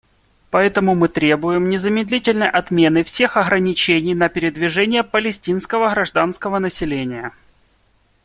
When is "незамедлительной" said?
1.69-2.49